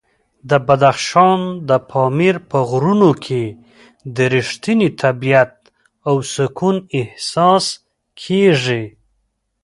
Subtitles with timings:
[0.49, 3.43] د بدخشان د پامیر په غرونو کې
[4.15, 5.53] د رښتیني طبیعت
[6.07, 7.65] او سکون احساس
[8.21, 8.83] کېږي.